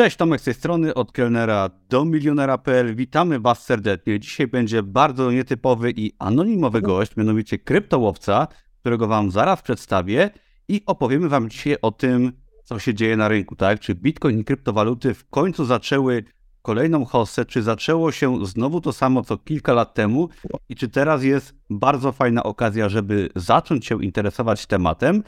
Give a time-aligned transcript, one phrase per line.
[0.00, 2.96] Cześć, Tomek z tej strony, od kelnera do milionera.pl.
[2.96, 4.20] Witamy Was serdecznie.
[4.20, 8.48] Dzisiaj będzie bardzo nietypowy i anonimowy gość, mianowicie kryptołowca,
[8.80, 10.30] którego Wam zaraz przedstawię
[10.68, 12.32] i opowiemy Wam dzisiaj o tym,
[12.64, 13.80] co się dzieje na rynku, tak?
[13.80, 16.24] Czy Bitcoin i kryptowaluty w końcu zaczęły
[16.62, 20.28] kolejną hossę, czy zaczęło się znowu to samo, co kilka lat temu
[20.68, 25.22] i czy teraz jest bardzo fajna okazja, żeby zacząć się interesować tematem.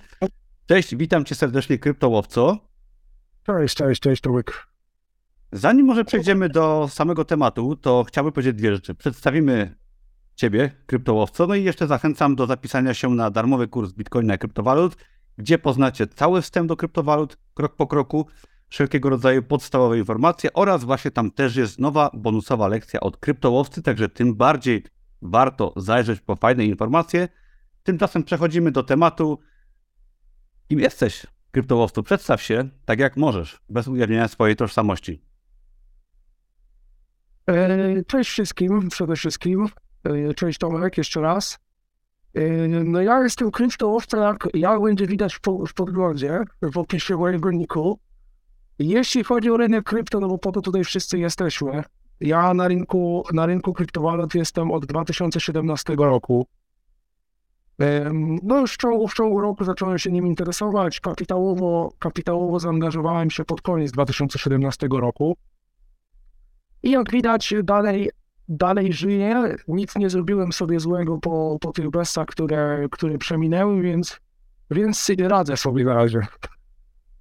[0.66, 2.71] Cześć, witam Cię serdecznie, kryptołowco.
[3.46, 4.66] Cześć, cześć, cześć Tomek.
[5.52, 8.94] Zanim może przejdziemy do samego tematu, to chciałbym powiedzieć dwie rzeczy.
[8.94, 9.76] Przedstawimy
[10.34, 14.96] Ciebie, kryptołowco, no i jeszcze zachęcam do zapisania się na darmowy kurs Bitcoina i kryptowalut,
[15.39, 18.26] gdzie poznacie cały wstęp do kryptowalut, krok po kroku,
[18.68, 24.09] wszelkiego rodzaju podstawowe informacje oraz właśnie tam też jest nowa bonusowa lekcja od kryptołowcy, także
[24.09, 24.84] tym bardziej
[25.22, 27.29] warto zajrzeć po fajne informacje.
[27.82, 29.39] Tymczasem przechodzimy do tematu.
[30.68, 32.02] Kim jesteś, kryptołowcu?
[32.02, 35.22] Przedstaw się tak jak możesz, bez ujawnienia swojej tożsamości.
[37.47, 39.69] E, cześć wszystkim, przede wszystkim.
[40.05, 41.59] E, cześć Tomek, jeszcze raz.
[42.34, 47.50] E, no ja jestem kryptołowcem, jak, jak będzie widać w, w podglądzie, w opisie mojego
[47.50, 47.98] niku.
[48.78, 51.83] Jeśli chodzi o rynek krypto, no bo po to tutaj wszyscy jesteśmy.
[52.20, 56.47] Ja na rynku, na rynku kryptowalut jestem od 2017 roku.
[58.42, 61.00] No już w ciągu, w ciągu roku zacząłem się nim interesować.
[61.00, 65.36] Kapitałowo, kapitałowo zaangażowałem się pod koniec 2017 roku.
[66.83, 68.10] I jak widać, dalej,
[68.48, 69.56] dalej żyję.
[69.69, 74.20] Nic nie zrobiłem sobie złego po, po tych bestach, które, które przeminęły, więc,
[74.70, 76.27] więc radzę sobie na razie.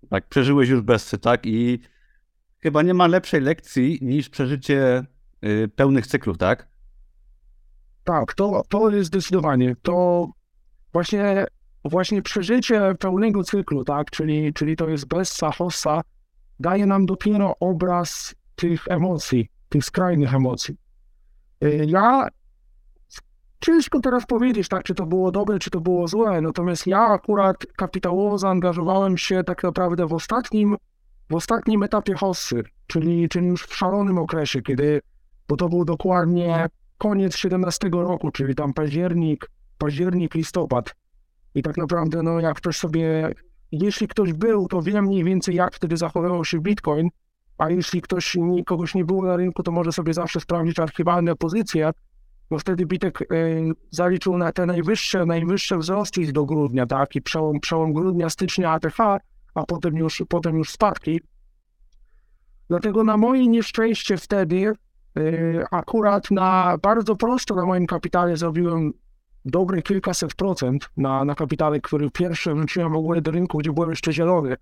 [0.09, 1.45] Tak, przeżyłeś już besty, tak?
[1.45, 1.79] I
[2.59, 5.05] chyba nie ma lepszej lekcji niż przeżycie
[5.45, 6.67] y, pełnych cyklów, tak?
[8.03, 9.75] Tak, to, to jest zdecydowanie.
[9.81, 10.27] To
[10.93, 11.45] właśnie,
[11.85, 14.11] właśnie przeżycie pełnego cyklu, tak?
[14.11, 16.01] Czyli, czyli to jest bessa, hossa,
[16.59, 20.77] daje nam dopiero obraz tych emocji, tych skrajnych emocji.
[21.63, 22.27] Y, ja
[23.61, 27.65] ciężko teraz powiedzieć, tak, czy to było dobre, czy to było złe, natomiast ja akurat
[27.75, 30.77] kapitałowo zaangażowałem się tak naprawdę w ostatnim,
[31.29, 35.01] w ostatnim etapie hossy, czyli, czyli już w szalonym okresie, kiedy,
[35.47, 39.49] bo to był dokładnie koniec 17 roku, czyli tam październik,
[39.81, 40.95] październik, listopad.
[41.55, 43.33] I tak naprawdę, no jak ktoś sobie,
[43.71, 47.09] jeśli ktoś był, to wie mniej więcej jak wtedy zachowywał się Bitcoin,
[47.57, 51.91] a jeśli ktoś, kogoś nie było na rynku, to może sobie zawsze sprawdzić archiwalne pozycje,
[52.49, 53.25] bo wtedy Bitek y,
[53.91, 58.97] zaliczył na te najwyższe, najwyższe wzrosty do grudnia, tak, i przełom, przełom grudnia, stycznia ATH,
[59.55, 61.21] a potem już, potem już spadki.
[62.69, 64.73] Dlatego na moje nieszczęście wtedy
[65.17, 68.93] y, akurat na bardzo prosto na moim kapitale zrobiłem
[69.45, 73.89] dobre kilkaset procent na, na kapitale, który pierwszy wróciłem w ogóle do rynku, gdzie byłem
[73.89, 74.55] jeszcze zielony.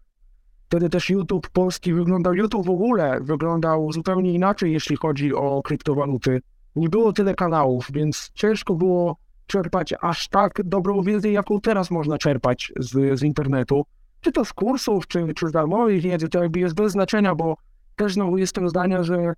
[0.67, 6.41] Wtedy też YouTube polski wyglądał, YouTube w ogóle wyglądał zupełnie inaczej, jeśli chodzi o kryptowaluty.
[6.75, 12.18] Nie było tyle kanałów, więc ciężko było czerpać aż tak dobrą wiedzę, jaką teraz można
[12.18, 13.85] czerpać z, z internetu.
[14.22, 17.56] Czy to z kursów, czy, czy z darmowej wiedzy, to jakby jest bez znaczenia, bo
[17.95, 19.34] też znowu jestem zdania, że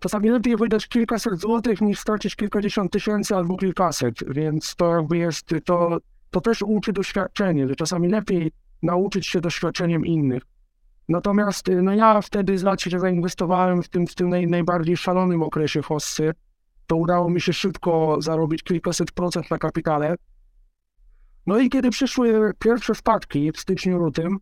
[0.00, 5.98] czasami lepiej wydać kilkaset złotych niż stracić kilkadziesiąt tysięcy albo kilkaset, więc to jest, to,
[6.30, 8.52] to też uczy doświadczenie, że czasami lepiej
[8.82, 10.42] nauczyć się doświadczeniem innych.
[11.08, 14.96] Natomiast y, no ja wtedy z racji, że zainwestowałem w tym, w tym naj, najbardziej
[14.96, 16.32] szalonym okresie hossy,
[16.86, 20.14] to udało mi się szybko zarobić kilkaset procent na kapitale.
[21.46, 24.38] No i kiedy przyszły pierwsze spadki w styczniu, lutym,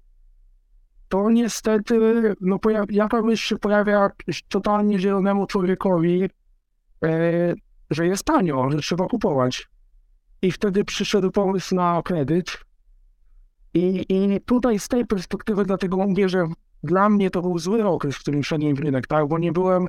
[1.09, 2.59] to niestety no,
[2.91, 4.11] jaka myśl się pojawia
[4.49, 6.29] totalnie zielonemu człowiekowi,
[7.05, 7.55] e,
[7.91, 9.69] że jest tanio, że trzeba kupować.
[10.43, 12.69] I wtedy przyszedł pomysł na kredyt,
[13.75, 16.47] i, I tutaj z tej perspektywy dlatego mówię, że
[16.83, 19.87] dla mnie to był zły okres, w którym szedłem w rynek, tak, bo nie byłem,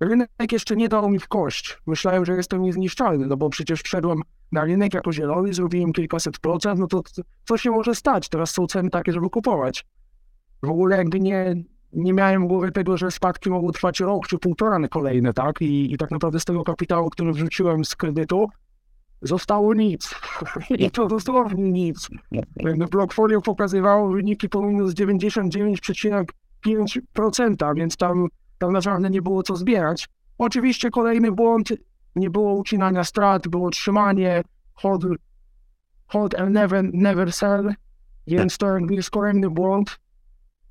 [0.00, 1.78] rynek jeszcze nie dał mi w kość.
[1.86, 6.80] Myślałem, że jestem niezniszczalny, no bo przecież wszedłem na rynek jako zielony, zrobiłem kilkaset procent,
[6.80, 7.02] no to
[7.44, 8.28] co się może stać?
[8.28, 9.86] Teraz są ceny takie, żeby kupować.
[10.62, 11.54] W ogóle jakby nie,
[11.92, 15.60] nie miałem głowy tego, że spadki mogą trwać rok czy półtora na kolejne, tak?
[15.60, 18.48] I, I tak naprawdę z tego kapitału, który wrzuciłem z kredytu,
[19.22, 20.14] zostało nic.
[20.78, 22.08] I to dosłownie nic.
[22.90, 30.08] Blockfolio pokazywało wyniki po minus 99,5%, więc tam, tam naprawdę nie było co zbierać.
[30.38, 31.68] Oczywiście kolejny błąd,
[32.16, 34.42] nie było ucinania strat, było trzymanie,
[34.74, 35.02] hold,
[36.06, 37.74] hold and never, never sell,
[38.26, 39.98] więc to jest kolejny błąd.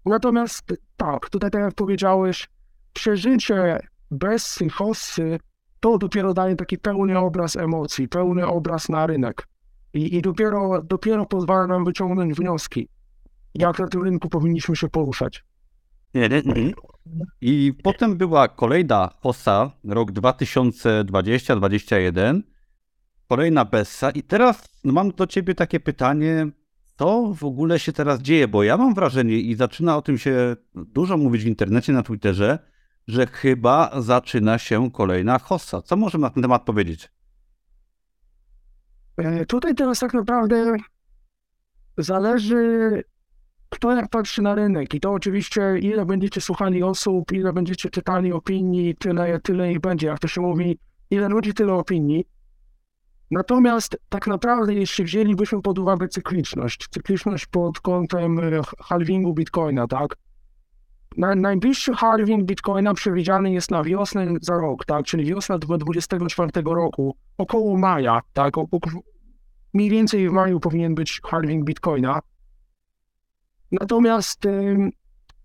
[0.06, 2.50] Natomiast tak, tutaj tak jak powiedziałeś,
[2.94, 3.80] przeżycie
[4.12, 5.40] bez hossy
[5.80, 9.48] to dopiero daje taki pełny obraz emocji, pełny obraz na rynek.
[9.94, 12.88] I, i dopiero, dopiero pozwala nam wyciągnąć wnioski,
[13.56, 15.44] jak na tym rynku powinniśmy się poruszać.
[17.42, 22.42] I potem była kolejna hossa, rok 2020-2021,
[23.28, 26.48] kolejna Bessa i teraz mam do ciebie takie pytanie,
[27.02, 30.56] co w ogóle się teraz dzieje, bo ja mam wrażenie i zaczyna o tym się
[30.76, 32.60] dużo mówić w internecie, na Twitterze,
[33.08, 35.82] że chyba zaczyna się kolejna hossa.
[35.82, 37.12] Co możemy na ten temat powiedzieć?
[39.18, 40.76] E, tutaj teraz tak naprawdę
[41.98, 43.04] zależy,
[43.70, 44.94] kto jak patrzy na rynek.
[44.94, 50.08] I to oczywiście, ile będziecie słuchali osób, ile będziecie czytali opinii, tyle, tyle i będzie.
[50.08, 52.26] Jak to się mówi, ile ludzi, tyle opinii.
[53.32, 60.18] Natomiast tak naprawdę, jeśli wzięlibyśmy pod uwagę cykliczność, cykliczność pod kątem e, halvingu Bitcoina, tak?
[61.18, 65.06] Na, najbliższy halving Bitcoina przewidziany jest na wiosnę za rok, tak?
[65.06, 68.58] Czyli wiosna 2024 roku, około maja, tak?
[68.58, 68.68] O,
[69.74, 72.20] mniej więcej w maju powinien być halving Bitcoina.
[73.72, 74.48] Natomiast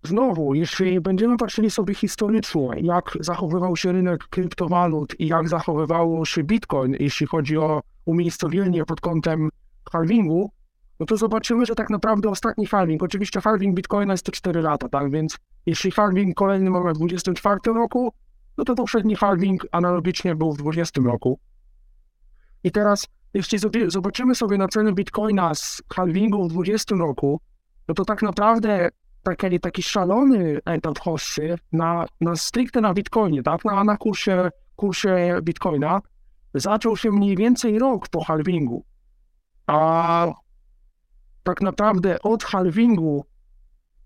[0.07, 6.43] znowu, jeśli będziemy patrzyli sobie historycznie, jak zachowywał się rynek kryptowalut i jak zachowywało się
[6.43, 9.49] Bitcoin, jeśli chodzi o umiejscowienie pod kątem
[9.91, 10.51] halvingu,
[10.99, 14.89] no to zobaczymy, że tak naprawdę ostatni halving, oczywiście halving Bitcoina jest to 4 lata,
[14.89, 18.13] tak, więc jeśli halving kolejny mamy w 2024 roku,
[18.57, 21.39] no to poprzedni halving analogicznie był w 2020 roku.
[22.63, 27.41] I teraz, jeśli zobaczymy sobie na cenę Bitcoina z halvingu w 2020 roku,
[27.87, 28.89] no to tak naprawdę
[29.35, 35.39] taki, taki szalony etap hossy na, na stricte na Bitcoinie, tak, na, na kursie, kursie
[35.43, 36.01] Bitcoina
[36.53, 38.85] zaczął się mniej więcej rok po halvingu.
[39.67, 40.27] A
[41.43, 43.25] tak naprawdę od halvingu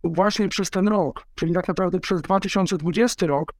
[0.04, 3.54] właśnie przez ten rok, czyli tak naprawdę przez 2020 rok,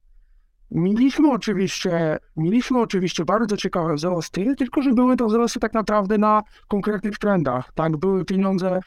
[0.70, 6.42] mieliśmy oczywiście, mieliśmy oczywiście bardzo ciekawe wzrosty, tylko że były to wzrosty tak naprawdę na
[6.68, 7.72] konkretnych trendach.
[7.74, 8.80] Tak, były pieniądze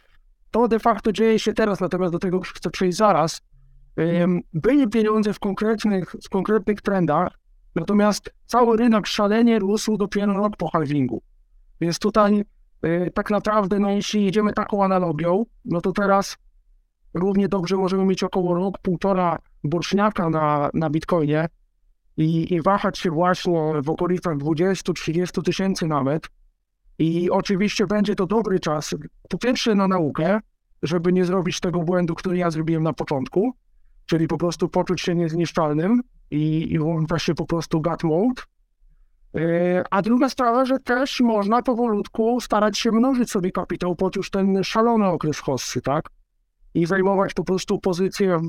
[0.55, 3.41] to de facto dzieje się teraz, natomiast do tego chcę przejść zaraz.
[4.53, 7.39] Były pieniądze w konkretnych, w konkretnych trendach,
[7.75, 11.21] natomiast cały rynek szalenie rósł dopiero rok po halvingu.
[11.81, 12.43] Więc tutaj
[12.85, 16.37] y, tak naprawdę, no jeśli jedziemy taką analogią, no to teraz
[17.13, 21.47] równie dobrze możemy mieć około rok, półtora boczniaka na, na Bitcoinie
[22.17, 26.29] i, i wahać się właśnie w okolicach 20-30 tysięcy nawet,
[26.99, 28.95] i oczywiście będzie to dobry czas,
[29.29, 30.39] po pierwsze na naukę,
[30.83, 33.53] żeby nie zrobić tego błędu, który ja zrobiłem na początku,
[34.05, 36.01] czyli po prostu poczuć się niezniszczalnym
[36.31, 38.41] i, i włącza się po prostu gut mode.
[39.35, 44.29] E, a druga sprawa, że też można powolutku starać się mnożyć sobie kapitał pod już
[44.29, 46.09] ten szalony okres hossy, tak?
[46.73, 48.39] I zajmować po prostu pozycje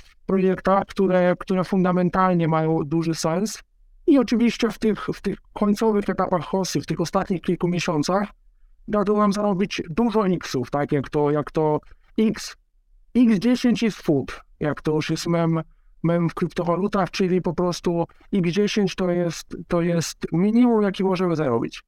[0.00, 3.62] w projektach, które, które fundamentalnie mają duży sens
[4.08, 8.28] i oczywiście w tych, w tych końcowych etapach hossy, w tych ostatnich kilku miesiącach,
[8.88, 11.80] nam zarobić dużo X-ów, tak jak to, jak to
[12.18, 12.56] X,
[13.16, 15.60] X10 jest food, jak to już jest mem,
[16.02, 21.82] mem w kryptowalutach, czyli po prostu X10 to jest, to jest minimum, jaki możemy zarobić.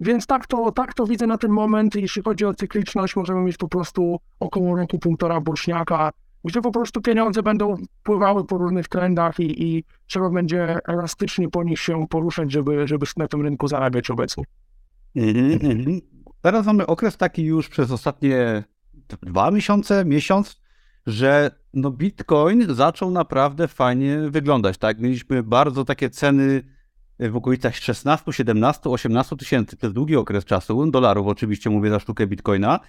[0.00, 1.94] Więc tak to, tak to widzę na ten moment.
[1.94, 6.10] Jeśli chodzi o cykliczność, możemy mieć po prostu około roku półtora boczniaka,
[6.44, 11.64] gdzie po prostu pieniądze będą pływały po różnych trendach i, i trzeba będzie elastycznie po
[11.64, 14.44] nich się poruszać, żeby, żeby na tym rynku zarabiać obecnie.
[15.16, 16.00] Mhm, mhm.
[16.42, 18.64] Teraz mamy okres taki już przez ostatnie
[19.22, 20.60] dwa miesiące, miesiąc,
[21.06, 24.78] że no Bitcoin zaczął naprawdę fajnie wyglądać.
[24.78, 26.62] Tak, mieliśmy bardzo takie ceny
[27.18, 32.26] w okolicach 16, 17, 18 tysięcy przez długi okres czasu, dolarów oczywiście mówię za sztukę
[32.26, 32.80] Bitcoina.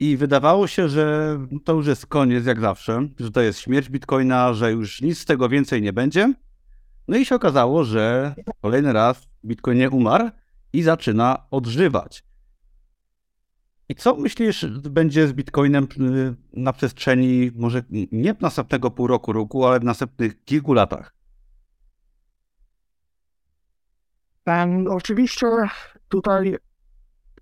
[0.00, 4.54] I wydawało się, że to już jest koniec jak zawsze, że to jest śmierć Bitcoina,
[4.54, 6.34] że już nic z tego więcej nie będzie.
[7.08, 10.30] No i się okazało, że kolejny raz Bitcoin nie umarł
[10.72, 12.24] i zaczyna odżywać.
[13.88, 19.66] I co myślisz, będzie z Bitcoinem y, na przestrzeni może nie następnego pół roku, roku,
[19.66, 21.14] ale w następnych kilku latach?
[24.46, 25.46] Um, oczywiście
[26.08, 26.56] tutaj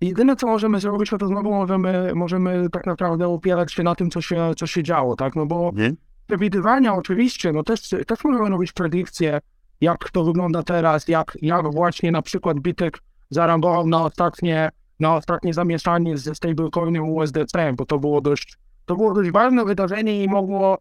[0.01, 4.21] Jedyne, co możemy zrobić, to znowu możemy, możemy tak naprawdę opierać się na tym, co
[4.21, 5.35] się, co się działo, tak?
[5.35, 5.93] No bo Nie?
[6.27, 9.39] przewidywania oczywiście, no też, też możemy robić predykcje,
[9.81, 12.99] jak to wygląda teraz, jak, jak właśnie na przykład Bitek
[13.29, 19.13] zareagował na ostatnie, na ostatnie zamieszanie ze stablecoinem USDC, bo to było dość, to było
[19.13, 20.77] dość ważne wydarzenie i mogło,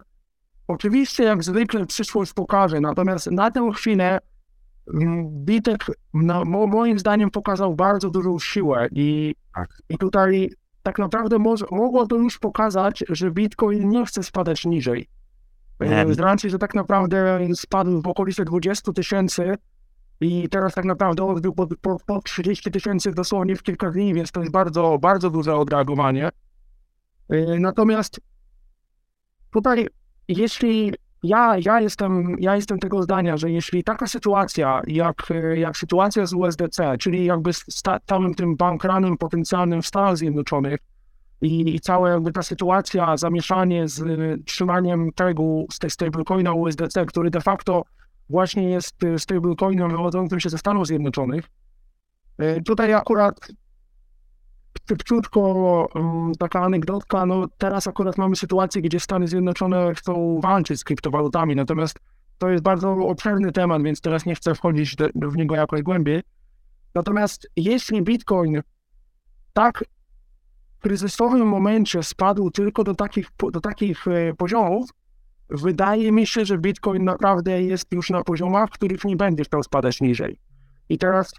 [0.68, 4.18] oczywiście jak zwykle przyszłość pokaże, natomiast na tę chwilę
[5.28, 9.68] Bitek no, moim zdaniem pokazał bardzo dużą siłę i, tak.
[9.88, 10.50] i tutaj
[10.82, 15.08] tak naprawdę może, mogło to już pokazać, że Bitcoin nie chce spadać niżej.
[15.80, 16.14] Nie.
[16.14, 19.54] Z racji, że tak naprawdę spadł w okolice 20 tysięcy
[20.20, 24.32] i teraz tak naprawdę odbył po, po, po 30 tysięcy dosłownie w kilka dni, więc
[24.32, 26.28] to jest bardzo, bardzo duże odreagowanie.
[27.28, 28.20] E, natomiast
[29.52, 29.86] tutaj
[30.28, 36.26] jeśli ja, ja, jestem, ja jestem tego zdania, że jeśli taka sytuacja, jak, jak sytuacja
[36.26, 40.78] z USDC, czyli jakby z całym tym bankranem potencjalnym w Stanach Zjednoczonych
[41.40, 44.04] i, i cała jakby ta sytuacja, zamieszanie z
[44.44, 45.42] trzymaniem tego
[45.72, 47.82] z tej stablecoina USDC, który de facto
[48.28, 51.44] właśnie jest stablecoinem wywodzącym się ze Stanów Zjednoczonych,
[52.42, 53.48] y, tutaj akurat
[54.88, 55.40] szybciutko
[55.94, 61.56] um, taka anegdotka, no teraz akurat mamy sytuację, gdzie Stany Zjednoczone chcą walczyć z kryptowalutami,
[61.56, 61.98] natomiast
[62.38, 66.22] to jest bardzo obszerny temat, więc teraz nie chcę wchodzić w niego jakoś głębiej.
[66.94, 68.60] Natomiast jeśli Bitcoin
[69.52, 69.84] tak
[70.78, 74.90] w kryzysowym momencie spadł tylko do takich, do takich e, poziomów,
[75.50, 79.62] wydaje mi się, że Bitcoin naprawdę jest już na poziomach, w których nie będzie chciał
[79.62, 80.38] spadać niżej.
[80.88, 81.32] I teraz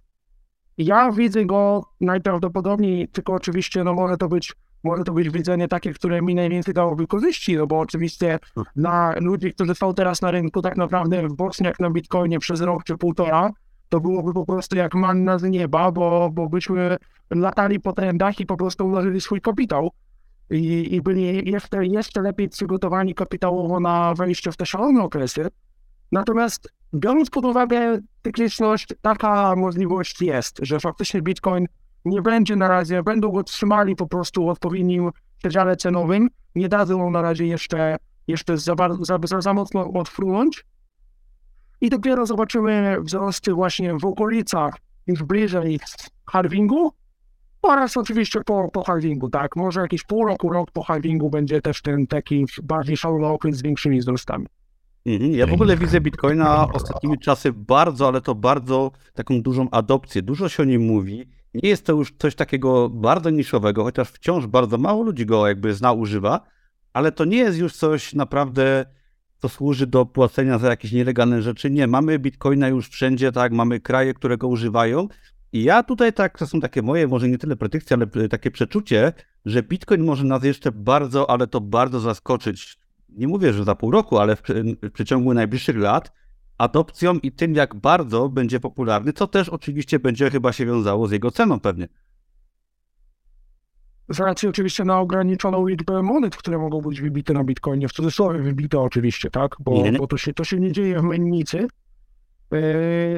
[0.77, 4.53] ja widzę go najprawdopodobniej, tylko oczywiście no może to być
[4.83, 8.39] może to być widzenie takie, które mi najwięcej dałoby korzyści, no bo oczywiście
[8.75, 12.83] dla ludzi, którzy są teraz na rynku tak naprawdę w Bosniach na Bitcoinie przez rok
[12.83, 13.51] czy półtora,
[13.89, 16.97] to byłoby po prostu jak manna z nieba, bo, bo byśmy
[17.29, 19.91] latali po trendach i po prostu ułożyli swój kapitał
[20.49, 25.47] i, i byli jeszcze, jeszcze lepiej przygotowani kapitałowo na wejście w te szalone okresy.
[26.11, 31.65] Natomiast biorąc pod uwagę cykliczność, taka możliwość jest, że faktycznie Bitcoin
[32.05, 37.11] nie będzie na razie, będą go trzymali po prostu w odpowiednim przedziale cenowym, nie dadzą
[37.11, 40.65] na razie jeszcze, jeszcze za, za, za, za mocno odfrunąć
[41.81, 44.73] i dopiero zobaczymy wzrosty właśnie w okolicach
[45.07, 45.79] już bliżej
[46.31, 46.91] halvingu
[47.61, 51.81] oraz oczywiście po, po halvingu, tak, może jakiś pół roku, rok po halvingu będzie też
[51.81, 54.45] ten taki bardziej szalony okres z większymi wzrostami.
[55.07, 55.31] Mhm.
[55.31, 60.21] Ja w ogóle widzę Bitcoina ostatnimi czasy bardzo, ale to bardzo taką dużą adopcję.
[60.21, 61.29] Dużo się o nim mówi.
[61.53, 65.73] Nie jest to już coś takiego bardzo niszowego, chociaż wciąż bardzo mało ludzi go jakby
[65.73, 66.41] zna, używa,
[66.93, 68.85] ale to nie jest już coś naprawdę,
[69.37, 71.69] co służy do płacenia za jakieś nielegalne rzeczy.
[71.69, 75.07] Nie, mamy Bitcoina już wszędzie, tak, mamy kraje, które go używają.
[75.53, 79.13] I ja tutaj tak, to są takie moje, może nie tyle predykcje, ale takie przeczucie,
[79.45, 82.77] że Bitcoin może nas jeszcze bardzo, ale to bardzo zaskoczyć
[83.17, 84.41] nie mówię, że za pół roku, ale w,
[84.81, 86.11] w przeciągu najbliższych lat
[86.57, 91.11] adopcją i tym, jak bardzo będzie popularny, co też oczywiście będzie chyba się wiązało z
[91.11, 91.87] jego ceną pewnie.
[94.09, 98.39] Z racji oczywiście na ograniczoną liczbę monet, które mogą być wybite na Bitcoinie, w cudzysłowie
[98.39, 99.55] wybite oczywiście, tak?
[99.59, 101.67] Bo, bo to, się, to się nie dzieje w mennicy.
[102.51, 102.59] Yy,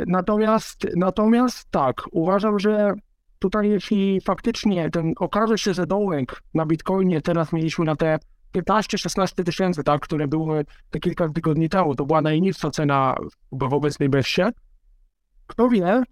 [0.08, 2.94] natomiast, natomiast tak, uważam, że
[3.40, 8.20] tutaj jeśli faktycznie ten okaże się, że dołek na Bitcoinie teraz mieliśmy na te
[8.56, 11.96] 15-16 tysięcy, tak, które były te kilka tygodni temu.
[11.96, 13.16] To była najniższa cena
[13.52, 14.50] w obecnej beście.
[15.48, 16.04] Kto wie,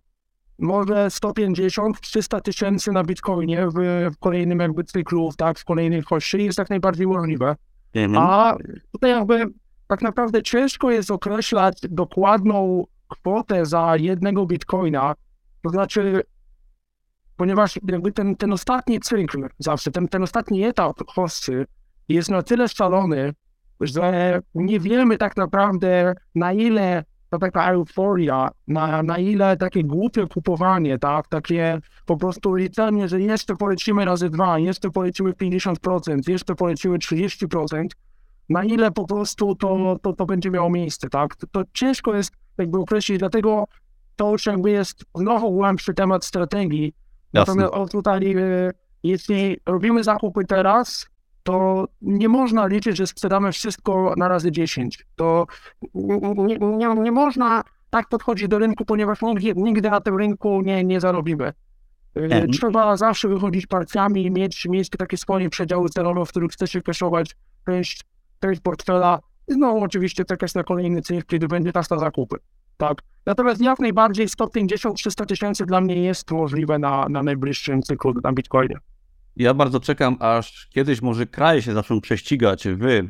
[0.59, 3.73] może 150-300 tysięcy na Bitcoinie w,
[4.13, 7.55] w, kolejnym jakby cyklu, tak, w kolejnej kości jest jak najbardziej możliwe.
[7.93, 8.23] Mhm.
[8.23, 8.55] A
[8.91, 9.45] tutaj jakby
[9.87, 15.15] tak naprawdę ciężko jest określać dokładną kwotę za jednego Bitcoina,
[15.63, 16.21] to znaczy
[17.37, 21.65] ponieważ jakby ten, ten ostatni cykl zawsze, ten, ten ostatni etap hossy
[22.09, 23.33] jest na tyle szalony,
[23.81, 30.27] że nie wiemy tak naprawdę na ile ta taka euforia, na, na ile takie głupie
[30.27, 36.55] kupowanie, tak, takie po prostu liczenie, że jeszcze polecimy razy dwa, jeszcze polecimy 50%, jeszcze
[36.55, 37.87] polecimy 30%,
[38.49, 42.31] na ile po prostu to, to, to będzie miało miejsce, tak, to, to ciężko jest
[42.57, 43.67] jakby określić, dlatego
[44.15, 46.93] to już jakby jest znowu głębszy temat strategii,
[47.33, 47.55] Jasne.
[47.55, 48.71] natomiast tutaj e,
[49.03, 51.09] jeśli robimy zakupy teraz,
[51.47, 55.05] to nie można liczyć, że sprzedamy wszystko na razy 10.
[55.15, 55.47] To
[55.93, 60.83] nie, nie, nie można tak podchodzić do rynku, ponieważ nigdy, nigdy na tym rynku nie,
[60.83, 61.53] nie zarobimy.
[62.15, 62.51] Mhm.
[62.51, 66.81] Trzeba zawsze wychodzić partiami i mieć, mieć takie swoje przedziały celowe, w których chce się
[66.81, 67.35] kaszować
[67.65, 68.03] część,
[68.39, 69.19] część portfela.
[69.47, 72.35] Znowu oczywiście czekać na kolejny cykl, kiedy będzie czas na zakupy.
[72.77, 73.01] Tak.
[73.25, 78.77] Natomiast jak najbardziej 150-300 tysięcy dla mnie jest możliwe na, na najbliższym cyklu na Bitcoinie.
[79.39, 83.05] Ja bardzo czekam, aż kiedyś może kraje się zaczną prześcigać w yy,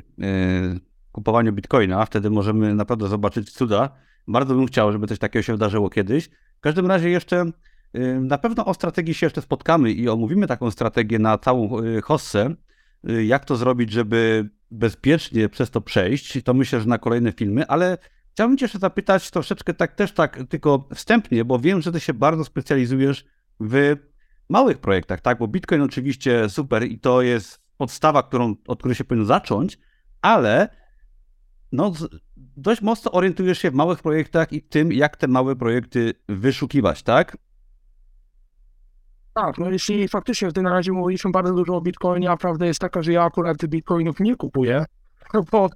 [1.11, 2.05] kupowaniu bitcoina.
[2.05, 3.89] Wtedy możemy naprawdę zobaczyć cuda.
[4.27, 6.29] Bardzo bym chciał, żeby coś takiego się wydarzyło kiedyś.
[6.57, 7.45] W każdym razie jeszcze
[7.93, 12.01] yy, na pewno o strategii się jeszcze spotkamy i omówimy taką strategię na całą yy,
[12.01, 12.55] hossę.
[13.03, 17.97] Jak to zrobić, żeby bezpiecznie przez to przejść, to myślę, że na kolejne filmy, ale
[18.31, 22.13] chciałbym Cię jeszcze zapytać troszeczkę tak też tak tylko wstępnie, bo wiem, że Ty się
[22.13, 23.25] bardzo specjalizujesz
[23.59, 23.95] w
[24.49, 25.37] małych projektach, tak?
[25.37, 29.79] Bo Bitcoin oczywiście super i to jest podstawa, którą, od której się powinno zacząć,
[30.21, 30.69] ale
[31.71, 31.91] no,
[32.37, 37.37] dość mocno orientujesz się w małych projektach i tym, jak te małe projekty wyszukiwać, tak?
[39.33, 42.79] Tak, no jeśli faktycznie w tym razie mówiliśmy bardzo dużo o Bitcoinie, a prawda jest
[42.79, 44.85] taka, że ja akurat Bitcoinów nie kupuję,
[45.51, 45.69] bo,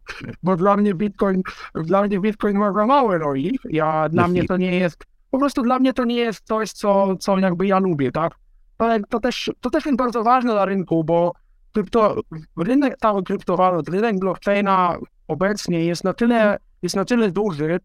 [0.43, 1.41] bo dla mnie Bitcoin,
[1.75, 3.59] dla mnie Bitcoin ma za małe roli.
[3.69, 7.17] Ja, dla mnie to nie jest, po prostu dla mnie to nie jest coś, co,
[7.17, 8.40] co jakby ja lubię, tak?
[8.81, 11.33] To, to, też, to też jest bardzo ważne na rynku, bo
[11.73, 12.21] krypto,
[12.57, 14.97] rynek cały kryptowalut, rynek blockchaina
[15.27, 17.79] obecnie jest na tyle, jest na tyle duży,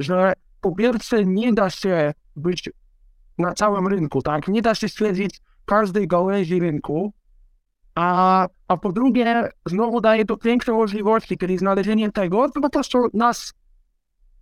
[0.00, 2.70] że po pierwsze nie da się być
[3.38, 4.48] na całym rynku, tak?
[4.48, 7.12] Nie da się śledzić każdej gałęzi rynku,
[7.94, 12.98] a, a po drugie znowu daje to piękne możliwości, kiedy znalezienie tego, to po prostu
[13.14, 13.52] nas,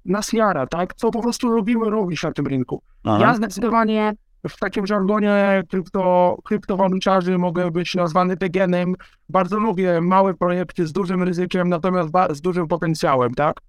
[0.04, 0.94] nas jara, tak?
[0.94, 2.82] Co po prostu lubimy robić na tym rynku.
[3.04, 3.18] Aha.
[3.20, 4.12] Ja zdecydowanie
[4.48, 8.94] w takim żargonie krypto, kryptowaluciarzy mogę być nazwany tegenem.
[9.28, 13.60] Bardzo lubię małe projekty z dużym ryzykiem, natomiast z dużym potencjałem, tak?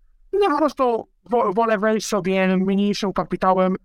[0.41, 1.07] Ja po prostu
[1.55, 3.75] wolę wejść sobie mniejszym kapitałem,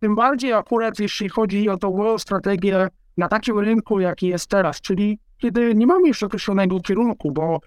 [0.00, 4.80] tym bardziej akurat jeśli chodzi o tą moją strategię na takim rynku, jaki jest teraz,
[4.80, 7.60] czyli kiedy nie mamy jeszcze określonego kierunku, bo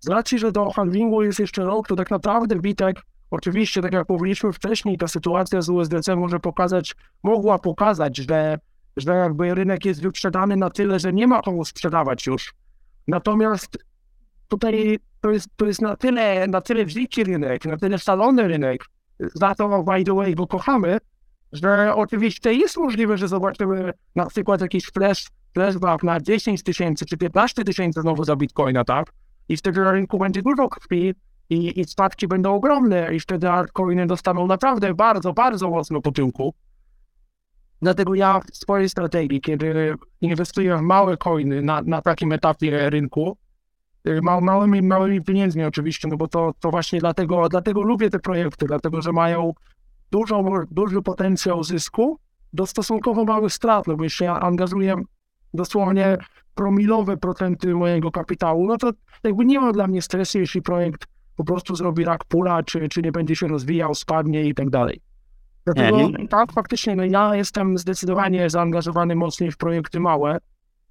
[0.00, 4.08] z racji, że do handlingu jest jeszcze rok, to tak naprawdę Bitek, oczywiście, tak jak
[4.08, 8.58] mówiliśmy wcześniej, ta sytuacja z USDC może pokazać, mogła pokazać, że,
[8.96, 12.54] że jakby rynek jest wyprzedany na tyle, że nie ma komu sprzedawać już.
[13.08, 13.78] Natomiast
[14.48, 18.84] tutaj to jest, to jest na tyle, na tyle wziki rynek, na tyle szalony rynek,
[19.20, 20.98] za to, by the way, go kochamy,
[21.52, 27.16] że oczywiście jest możliwe, że zobaczymy na przykład jakiś flash, flashback na 10 tysięcy czy
[27.16, 29.12] 15 tysięcy znowu za bitcoina, tak?
[29.48, 31.14] I wtedy na rynku będzie dużo krwi
[31.50, 36.54] i, i spadki będą ogromne i wtedy altcoiny dostaną naprawdę bardzo, bardzo mocno po tyłku.
[37.82, 43.36] Dlatego ja w swojej strategii, kiedy inwestuję w małe coiny na, na takim etapie rynku,
[44.08, 48.18] y, ma, małymi, małymi pieniędzmi oczywiście, no bo to, to właśnie dlatego, dlatego lubię te
[48.18, 49.52] projekty, dlatego że mają
[50.10, 52.18] dużo, duży potencjał zysku
[52.52, 54.96] do stosunkowo małych strat, no bo jeśli ja angażuję
[55.54, 56.16] dosłownie
[56.54, 58.90] promilowe procenty mojego kapitału, no to
[59.24, 61.06] jakby nie ma dla mnie stresu, jeśli projekt
[61.38, 65.00] po prostu zrobi rak pula, czy, czy nie będzie się rozwijał, spadnie i tak dalej.
[65.64, 65.98] Dlatego
[66.30, 70.38] tak, faktycznie, no ja jestem zdecydowanie zaangażowany mocniej w projekty małe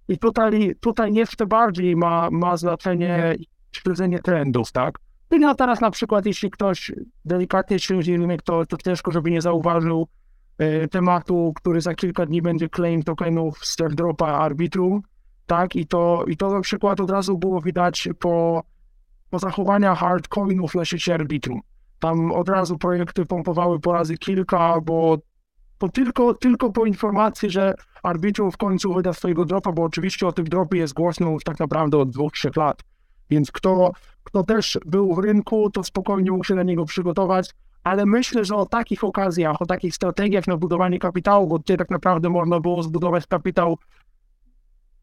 [0.08, 3.36] i tutaj, tutaj jeszcze bardziej ma, ma znaczenie
[3.72, 5.00] śledzenie trendów, tak?
[5.32, 6.92] No teraz na przykład, jeśli ktoś
[7.26, 10.08] delikatnie śledzi rynek, to, to ciężko, żeby nie zauważył
[10.58, 15.02] e, tematu, który za kilka dni będzie claim tokenów z dropa Arbitrum,
[15.46, 15.76] tak?
[15.76, 18.64] I to, I to na przykład od razu było widać po,
[19.30, 21.62] po zachowaniach hardcoinów na sieci Arbitrum.
[22.00, 25.18] Tam od razu projekty pompowały po razy kilka, bo
[25.78, 30.32] po tylko, tylko po informacji, że Arbitrum w końcu wyda swojego dropa, bo oczywiście o
[30.32, 32.84] tym dropie jest głośno już tak naprawdę od dwóch, trzech lat.
[33.30, 33.92] Więc kto,
[34.24, 37.52] kto też był w rynku, to spokojnie mógł się na niego przygotować.
[37.84, 41.90] Ale myślę, że o takich okazjach, o takich strategiach na budowanie kapitału, bo gdzie tak
[41.90, 43.78] naprawdę można było zbudować kapitał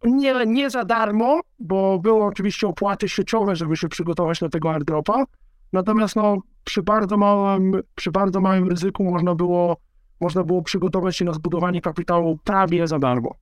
[0.04, 5.24] nie, nie za darmo, bo były oczywiście opłaty sieciowe, żeby się przygotować na tego airdropa.
[5.72, 9.76] Natomiast no, przy, bardzo małym, przy bardzo małym ryzyku można było,
[10.20, 13.34] można było przygotować się na zbudowanie kapitału prawie za darmo.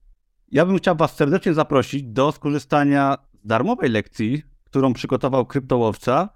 [0.51, 6.29] Ja bym chciał Was serdecznie zaprosić do skorzystania z darmowej lekcji którą przygotował kryptołowca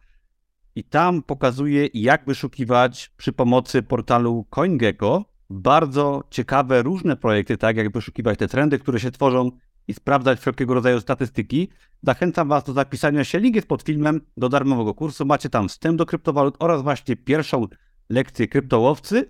[0.76, 7.92] i tam pokazuje, jak wyszukiwać przy pomocy portalu CoinGecko bardzo ciekawe różne projekty, tak jak
[7.92, 9.52] wyszukiwać te trendy, które się tworzą
[9.88, 11.70] i sprawdzać wszelkiego rodzaju statystyki.
[12.04, 13.40] Zachęcam Was do zapisania się.
[13.40, 15.26] Link jest pod filmem do darmowego kursu.
[15.26, 17.68] Macie tam wstęp do kryptowalut oraz właśnie pierwszą
[18.10, 19.30] lekcję kryptołowcy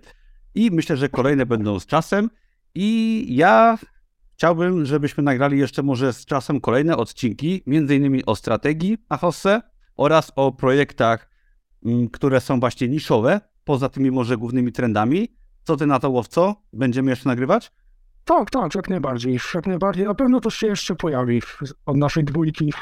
[0.54, 2.30] i myślę, że kolejne będą z czasem.
[2.74, 3.78] I ja
[4.38, 9.62] Chciałbym, żebyśmy nagrali jeszcze może z czasem kolejne odcinki, między innymi o strategii Ahosse
[9.96, 11.30] oraz o projektach,
[11.84, 15.28] mm, które są właśnie niszowe, poza tymi może głównymi trendami.
[15.64, 16.62] Co ty na to, Łowco?
[16.72, 17.72] Będziemy jeszcze nagrywać?
[18.28, 19.38] Tak, tak, jak najbardziej.
[19.54, 20.04] Jak najbardziej.
[20.06, 21.42] Na pewno to się jeszcze pojawi
[21.86, 22.72] od naszej dwójki.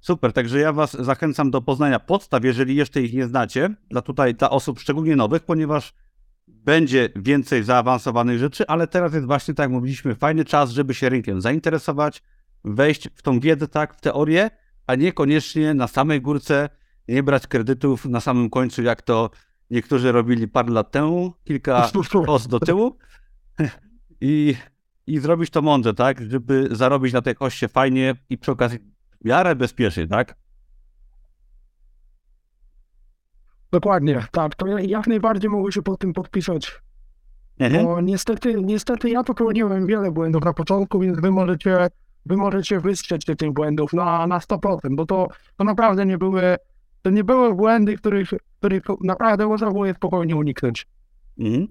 [0.00, 4.34] Super, także ja Was zachęcam do poznania podstaw, jeżeli jeszcze ich nie znacie, dla tutaj
[4.34, 5.94] dla osób szczególnie nowych, ponieważ
[6.48, 11.08] będzie więcej zaawansowanych rzeczy, ale teraz jest właśnie, tak jak mówiliśmy, fajny czas, żeby się
[11.08, 12.22] rynkiem zainteresować,
[12.64, 14.50] wejść w tą wiedzę, tak, w teorię,
[14.86, 16.68] a niekoniecznie na samej górce
[17.08, 19.30] nie brać kredytów na samym końcu, jak to
[19.70, 21.90] niektórzy robili parę lat temu, kilka
[22.26, 22.98] post do tyłu
[24.20, 24.54] i,
[25.06, 28.78] i zrobić to mądrze, tak, żeby zarobić na tej koście fajnie i przy okazji
[29.20, 30.34] w miarę bezpiecznie, tak?
[33.72, 34.54] Dokładnie, tak.
[34.54, 36.82] To jak najbardziej mogę się pod tym podpisać.
[37.58, 37.84] Mhm.
[37.84, 41.88] Bo niestety, niestety ja popełniłem wiele błędów na początku, więc wy możecie,
[42.26, 46.56] wy możecie wystrzec się tych błędów na, na 100%, bo to, to naprawdę nie były,
[47.02, 50.86] to nie były błędy, których, których naprawdę można było je spokojnie uniknąć.
[51.38, 51.68] Mhm.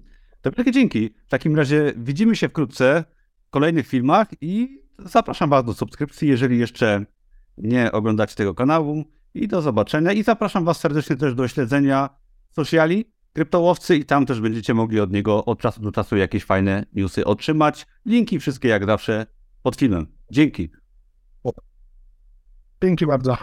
[0.50, 1.10] To wielkie dzięki.
[1.26, 3.04] W takim razie widzimy się wkrótce
[3.46, 7.04] w kolejnych filmach i zapraszam Was do subskrypcji, jeżeli jeszcze
[7.58, 9.04] nie oglądacie tego kanału.
[9.34, 10.12] i do zobaczenia.
[10.12, 12.08] I zapraszam Was serdecznie też do śledzenia
[12.50, 16.84] sociali kryptołowcy i tam też będziecie mogli od niego od czasu do czasu jakieś fajne
[16.92, 17.86] newsy otrzymać.
[18.06, 19.26] Linki wszystkie jak zawsze
[19.62, 20.06] pod filmem.
[20.30, 20.70] Dzięki.
[22.82, 23.36] Dzięki bardzo.